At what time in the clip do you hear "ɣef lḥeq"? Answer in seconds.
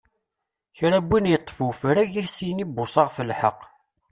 3.09-3.59